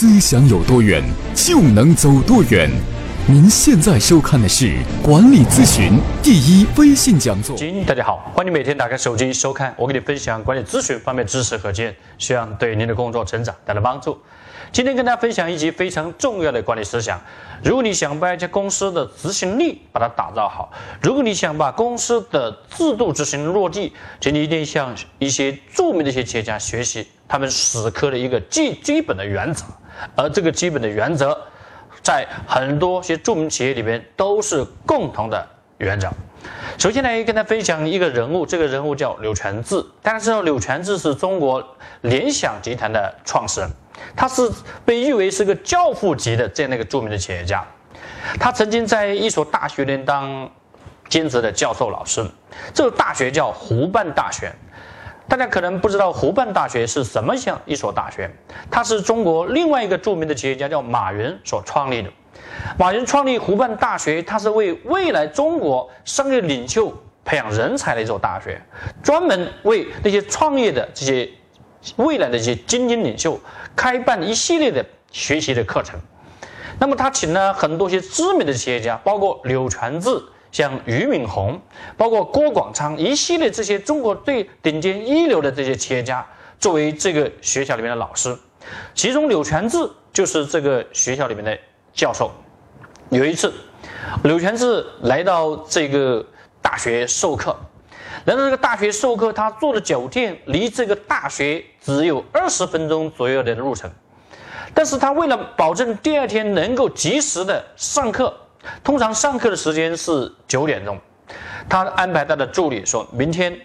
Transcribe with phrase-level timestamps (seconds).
[0.00, 1.02] 思想有多远，
[1.34, 2.70] 就能走多远。
[3.26, 7.56] 您现在收看的是管理咨询第一微信讲座。
[7.84, 14.16] 大家好，欢迎每天打开手机收看，我给你分享管理咨询方面知识和经验，希望对您的工作成长带来帮助。
[14.70, 17.20] 今天跟大家分享一集非常重要的管理思想。
[17.64, 20.70] 如果你想把一家公司的执行力把它打造好，
[21.02, 29.64] 如果你想把公司的制度执行落地，请你一定向一些著名的一些企业家学习他们死磕的一个最基本的原则。
[30.14, 31.38] 而这个基本的原则，
[32.02, 35.46] 在很多些著名企业里面都是共同的
[35.78, 36.08] 原则。
[36.78, 39.84] 首先来跟大家分享一个人物，这个人物叫柳传志。
[40.02, 41.62] 大家知道柳传志是中国
[42.02, 43.68] 联想集团的创始人。
[44.14, 44.48] 他是
[44.84, 47.64] 被誉为是个教父级的这样的一个著名的企业家，
[48.38, 50.48] 他曾经在一所大学里当
[51.08, 52.24] 兼职的教授老师，
[52.72, 54.52] 这个大学叫湖畔大学。
[55.28, 58.30] 大家可能不知道湖畔大学是什么像一所大学，
[58.70, 62.10] 它是中国另外一个著名的企业家叫马云所创立的。
[62.78, 66.92] 马云创立湖畔大学，他是为未来中国商业领袖
[67.24, 68.60] 培养人才的一所大学，
[69.02, 71.28] 专门为那些创业的这些。
[71.94, 73.40] 未来的一些精英领袖
[73.76, 75.98] 开办一系列的学习的课程，
[76.80, 80.10] 那么他请了很多些知名的企业家，包括柳传志、
[80.50, 81.60] 像俞敏洪，
[81.96, 86.26] 包括郭广昌，一系列这些中国最顶尖一流的这些企业家
[86.58, 88.36] 作为这个学校里面的老师，
[88.94, 89.78] 其中柳传志
[90.12, 91.56] 就是这个学校里面的
[91.92, 92.30] 教授。
[93.10, 93.52] 有一次，
[94.24, 96.24] 柳传志来到这个
[96.60, 97.56] 大学授课。
[98.24, 103.90] 来到这个大学授课，他住的酒店离这个大学只有二十分钟左右的路程，
[104.74, 108.34] 但是他为了保证第二天能够及时的上课，
[108.82, 110.98] 通常上课的时间是九点钟，
[111.68, 113.58] 他安排他的助理说明天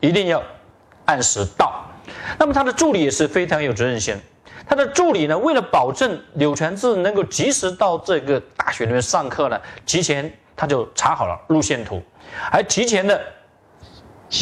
[0.00, 0.42] 一定要
[1.04, 1.84] 按时到。
[2.38, 4.16] 那么他的助理也是非常有责任心，
[4.68, 12.02] 他的助理呢，为了保证柳传志能够及时到这个大学里面上课呢，提前他就查好了路线图，
[12.50, 13.20] 还提前的。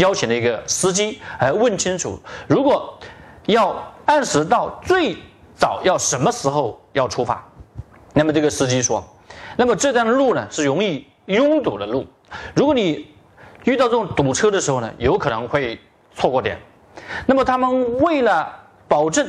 [0.00, 2.98] 邀请了一个司机来问清楚，如果
[3.44, 5.16] 要按时到，最
[5.54, 7.40] 早要什么时候要出发？
[8.12, 9.06] 那么这个司机说，
[9.56, 12.06] 那么这段路呢是容易拥堵的路，
[12.54, 13.08] 如果你
[13.64, 15.78] 遇到这种堵车的时候呢，有可能会
[16.14, 16.58] 错过点。
[17.26, 18.52] 那么他们为了
[18.88, 19.28] 保证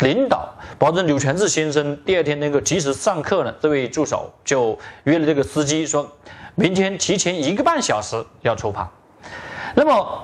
[0.00, 6.10] 领导，保证柳全志先生第二天能够及时上课呢，这位助手就约了这个司机，说
[6.54, 8.90] 明天提前一个半小时要出发。
[9.74, 10.22] 那么，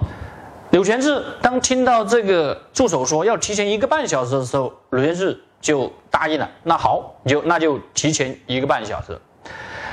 [0.70, 6.46] 柳全志当听到这个助手说要提前一个半小时的时候，柳全志就答应了。
[6.62, 9.18] 那好，就那就提前一个半小时。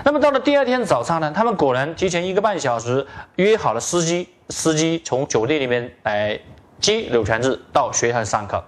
[0.03, 6.37] 那么到了第二天早上呢，他们果然提前一个半小时约好了司机，司机从酒店里面来
[6.81, 8.61] 接柳全志到学校上课。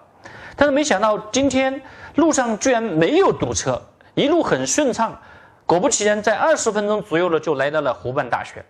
[0.56, 1.82] 但是没想到今天
[2.16, 3.82] 路上居然没有堵车，
[4.16, 5.20] 一路很顺畅。
[5.66, 8.64] 果不其然，在二十分钟左右呢，就来到了湖畔大学。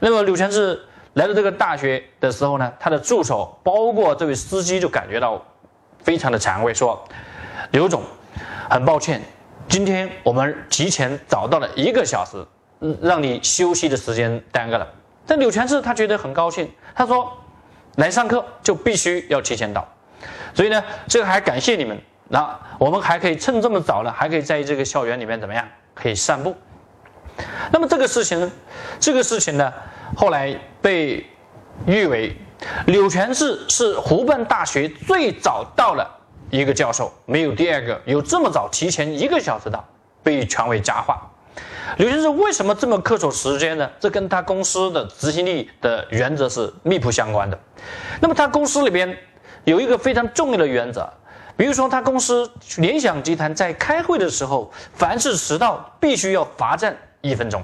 [0.00, 0.82] 那么柳全志。
[1.14, 5.44] 来到这个大学的时候呢，他的助手包括这位司机就感觉到
[6.02, 7.04] 非常的惭愧，说
[7.72, 8.02] ：“刘总，
[8.68, 9.20] 很抱歉，
[9.66, 12.46] 今天我们提前早到了一个小时，
[12.80, 14.86] 嗯让你休息的时间耽搁了。”
[15.26, 17.32] 但柳全志他觉得很高兴，他说
[17.96, 19.88] ：“来上课就必须要提前到，
[20.52, 21.98] 所以呢，这个还感谢你们。
[22.28, 25.66] 那我们还可以趁这么早呢，还可以在这个校园里面怎么样？
[25.94, 26.54] 可以散步。
[27.70, 28.50] 那么这个事情，
[29.00, 29.72] 这个事情呢？”
[30.14, 31.26] 后来被
[31.86, 32.36] 誉为
[32.84, 36.06] 柳传志是湖畔大学最早到了
[36.52, 39.82] 一个教授，没有第二个有这么早提前一个小时到，
[40.22, 41.18] 被传为佳话。
[41.96, 43.90] 刘先生为什么这么恪守时间呢？
[43.98, 47.58] 这跟他公司的执行力的原则是密不相关的。
[48.20, 49.16] 那么他公司里边
[49.64, 51.10] 有一个非常重要的原则，
[51.56, 57.62] 比如说他公司联想集团在开会的时候，凡是迟到必须要罚站一分钟。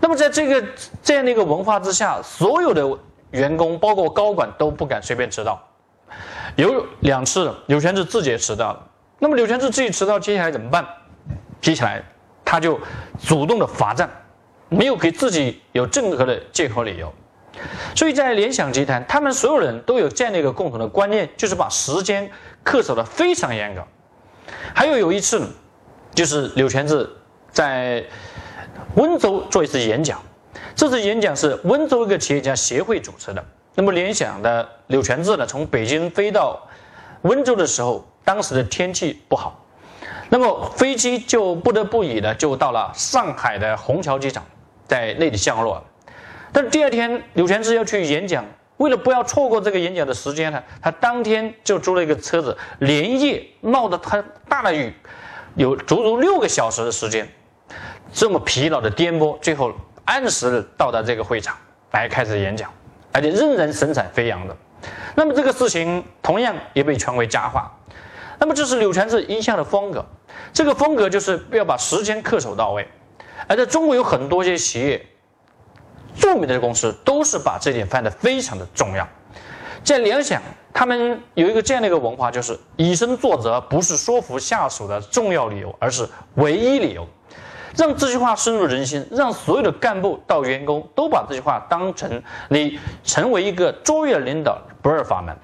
[0.00, 0.64] 那么，在这个
[1.04, 2.84] 这样的一个文化之下，所有的
[3.30, 5.62] 员工，包括高管，都不敢随便迟到。
[6.56, 8.88] 有两次，柳全志自己也迟到了。
[9.18, 10.86] 那么，柳全志自己迟到，接下来怎么办？
[11.60, 12.02] 接下来，
[12.44, 12.78] 他就
[13.24, 14.08] 主动的罚站，
[14.68, 17.12] 没有给自己有任何的借口理由。
[17.94, 22.30] 所以在联想集团，他们所有人都有这样的一个共同的观念，就是把时间
[22.64, 23.82] 恪守的非常严格。
[24.74, 25.46] 还有有一次，
[26.14, 27.08] 就是柳全志
[27.50, 28.04] 在。
[28.94, 30.20] 温州做一次演讲，
[30.74, 33.42] 这次演讲是温州一个企业家协会主持的。
[33.74, 36.60] 那么联想的柳全志呢，从北京飞到
[37.22, 39.64] 温州的时候，当时的天气不好，
[40.28, 44.44] 那么飞机就不得不已呢就到了上海的虹桥机场，
[44.86, 45.82] 在那里降落。
[46.52, 48.44] 但是第二天柳全志要去演讲，
[48.76, 54.92] 为了不要错过这个演讲的时间呢，他当天就租了一个车子，连夜冒着他大的雨，
[55.54, 57.26] 有足足六个小时的时间，
[58.12, 59.72] 这么疲劳的颠簸，最后
[60.04, 61.56] 按时到达这个会场
[61.92, 62.70] 来开始演讲，
[63.12, 64.56] 而且仍然神采飞扬的。
[65.14, 67.70] 那么这个事情同样也被传为佳话。
[68.38, 70.04] 那么这是柳传志一向的风格，
[70.52, 72.88] 这个风格就是要把时间恪守到位。
[73.46, 75.06] 而在中国有很多些企业，
[76.18, 79.06] 著名的公司都是把这点放得非常的重要。
[79.84, 80.40] 在联想，
[80.72, 87.06] 他们有一个这样的一个文化，就是以身作则不是说服下属的重要理由，而是唯一理由。
[87.76, 95.34] 让这句话深入人心，让所有的干部到员工都把这句话当成你成为一个卓越领导不二法门。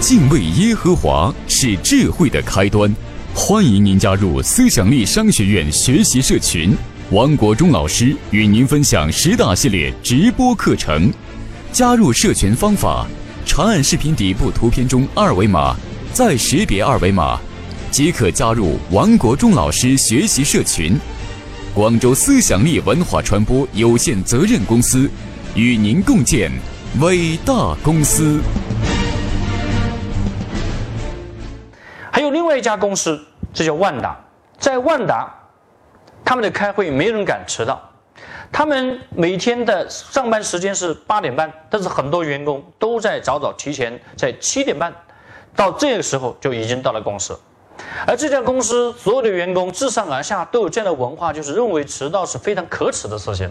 [0.00, 2.94] 敬畏耶和华是智慧的开端。
[3.34, 6.74] 欢迎您加入思想力商学院学习社群，
[7.10, 11.12] 王国忠老师与您分享十大系列直播课程。
[11.70, 13.06] 加入社群方法：
[13.44, 15.76] 长按视频底部图片中二维码，
[16.12, 17.38] 再识别二维码，
[17.90, 20.98] 即可加入王国忠老师学习社群。
[21.74, 25.08] 广州思想力文化传播有限责任公司
[25.54, 26.50] 与您共建
[27.00, 28.40] 伟大公司。
[32.10, 33.20] 还有另外一家公司。
[33.54, 34.14] 这叫万达，
[34.58, 35.34] 在万达，
[36.22, 37.80] 他们的开会没人敢迟到，
[38.52, 44.94] 他们每天的上班时间是八点半，但是很多员工都在早早提前在七点半，
[45.56, 47.36] 到这个时候就已经到了公司，
[48.06, 53.50] 而这家公司所有的员工自上而下都有这样的文化，就是认为迟到是非常可耻的事情，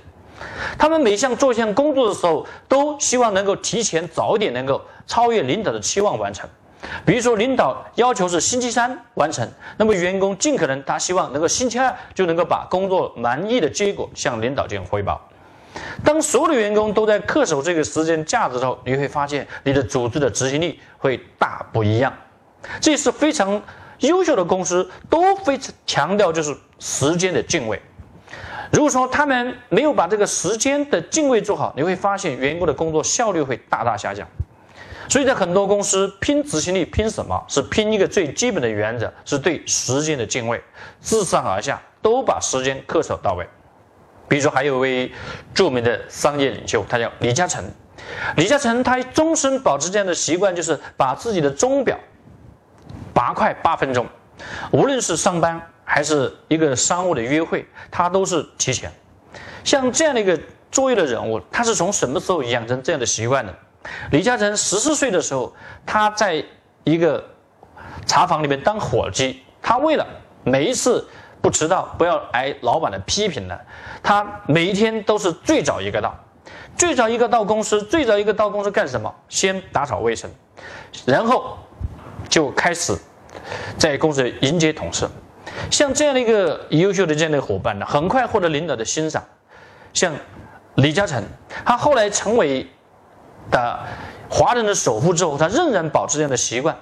[0.78, 6.50] 他们每项做一项工作的时候，都希望能够提前早点能够超越领导的期望完成。
[7.06, 15.20] 比如说，领导要求是星期三完成，那么员工尽可能他希望能够星期二就能够把工作满意的结果向领导进行汇报。
[16.04, 22.14] 当所有的员工都在恪守这个时间价值的时候，你会发现你的组织的执行力会大不一样。
[22.80, 23.62] 这是非常
[24.00, 27.82] 优秀的公司都非常强调就是时间的敬畏。
[28.72, 34.28] 如果说他们没有把这个时间的敬畏做好，你会发现员工的工作效率会大大下降。
[35.10, 40.62] 所以在很多公司拼执行力，拼什么是拼一个最基本的原则，是对时间的敬畏，
[41.00, 43.48] 自上而下都把时间恪守到位。
[44.28, 45.10] 比如说，还有位
[45.54, 47.64] 著名的商业领袖，他叫李嘉诚。
[48.36, 51.98] 李嘉诚他终身保持这样的习惯，就是把自己的钟表
[53.18, 54.06] 八块八分钟，
[54.72, 58.92] 无论是上班还是一个商务的约会，他都是提前。
[59.64, 63.52] 像这样的一个卓越的人物，他是从什么时候养成这样的习惯的？
[64.12, 65.52] 李嘉诚十四岁的时候，
[65.84, 66.46] 他在
[66.84, 67.26] 一个
[68.06, 69.42] 茶坊里面当伙计。
[69.64, 70.06] 他为了
[70.44, 71.10] 每一次
[71.42, 73.58] 不迟到，不要挨老板的批评呢，
[74.04, 76.16] 他每一天都是最早一个到，
[76.78, 79.12] 最早一个到公司，最早一个到公司干什么？
[79.28, 80.30] 先打扫卫生，
[81.06, 81.58] 然后
[82.30, 82.98] 就开始
[83.78, 85.08] 在公司迎接同事。
[85.72, 89.24] 像这样的一个优秀的这样的伙伴呢，很快获得领导的欣赏。
[89.94, 90.14] 像
[90.76, 91.24] 李嘉诚，
[91.66, 92.68] 他后来成为。
[93.50, 93.80] 的
[94.30, 96.76] 华人的首富之后，他仍然保持这样的习惯，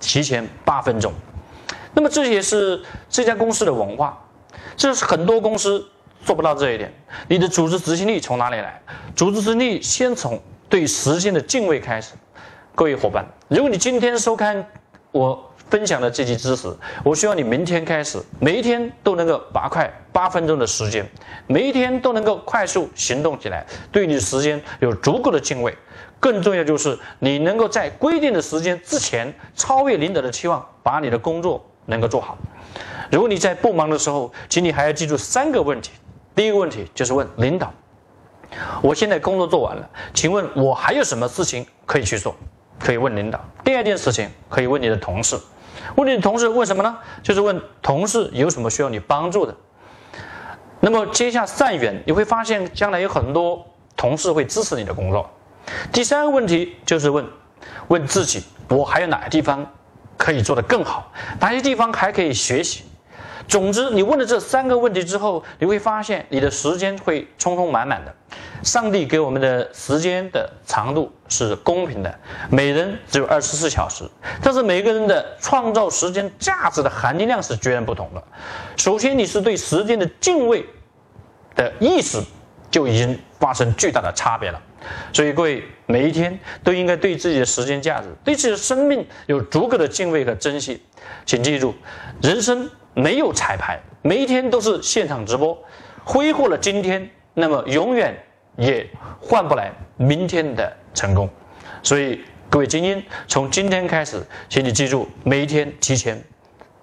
[0.00, 1.12] 提前八分钟。
[1.94, 4.20] 那么这也是这家公司的文化，
[4.76, 5.86] 这是很多公司
[6.24, 6.92] 做不到这一点。
[7.28, 8.82] 你的组织执行力从哪里来？
[9.14, 12.14] 组织执行力先从对时间的敬畏开始。
[12.74, 14.66] 各位伙伴，如果你今天收看
[15.12, 15.48] 我。
[15.68, 21.04] 分享的这些知识，我希望你明天开始，每一天都能够八块八分钟的时间，
[21.48, 25.76] 每一天都能够快速行动起来，对你的时间有足够的敬畏。
[26.18, 32.38] 更重要就是你能够在规定的时间之前超越领导的期望，把你的工作能够做好。
[33.10, 35.90] 如果你在不忙的时候，请你还要记住三个问题。
[36.34, 37.72] 第一个问题就是问领导：
[38.82, 42.34] 我现在工作做完了，请问我还有什么事情可以去做？
[42.78, 43.42] 可以问领导。
[43.64, 45.36] 第二件事情可以问你的同事。
[45.94, 46.98] 问你同事问什么呢？
[47.22, 49.54] 就是问同事有什么需要你帮助的。
[50.80, 53.64] 那么接下善缘，你会发现将来有很多
[53.96, 55.30] 同事会支持你的工作。
[55.92, 57.24] 第三个问题就是问，
[57.88, 59.66] 问自己我还有哪些地方
[60.16, 62.84] 可以做得更好，哪些地方还可以学习。
[63.48, 68.14] 总之，你问了这三个问题之后，你会发现你的时间会充充满满的。
[68.62, 72.18] 上帝给我们的时间的长度是公平的，
[72.50, 74.04] 每人只有二十四小时，
[74.42, 78.22] 但是每个人的创造时间价值的含金量是截然不同的。
[78.76, 80.66] 首先，你是对时间的敬畏
[81.54, 82.20] 的意识
[82.70, 84.60] 就已经发生巨大的差别了。
[85.12, 90.82] 所以，各位每一天都应该对自己的时间价值、对自己的生命有足够的敬畏和珍惜。
[91.24, 91.74] 请记住，
[92.22, 95.56] 人生没有彩排，每一天都是现场直播，
[96.02, 97.08] 挥霍了今天。
[97.34, 98.16] 那么永远
[98.56, 98.88] 也
[99.20, 101.28] 换不来明天的成功。
[101.82, 106.18] 所以，各位精英，从今天开始，请你记住，每一天提前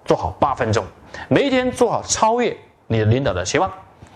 [0.04, 0.86] 做好八分钟，
[1.28, 2.56] 每一天做好超越
[2.86, 3.68] 你的领导的希望。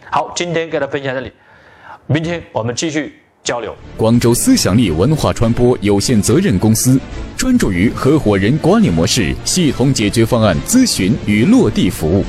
[0.08, 1.32] 好，今天跟大家分享这里，
[2.06, 3.74] 明天我们继续交流。
[3.96, 7.00] 广州思想力文化传播有限责任公司
[7.36, 12.24] 专注于合伙人管理模式系统解决方案咨询与落地服务，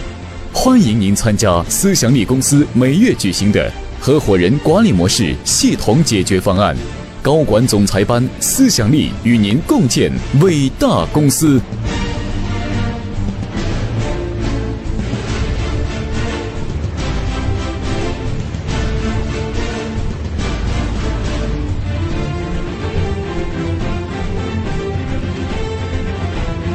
[0.54, 6.76] 欢迎您参加思想力公司每月举行的合伙人管理模式系统解决方案
[7.22, 10.12] 高管总裁班，思想力与您共建
[10.42, 11.62] 伟大公司。